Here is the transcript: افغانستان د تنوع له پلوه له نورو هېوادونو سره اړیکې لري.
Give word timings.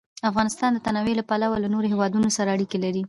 افغانستان 0.29 0.71
د 0.73 0.79
تنوع 0.85 1.07
له 1.19 1.23
پلوه 1.29 1.55
له 1.63 1.67
نورو 1.73 1.91
هېوادونو 1.93 2.27
سره 2.37 2.49
اړیکې 2.55 2.77
لري. 2.85 2.99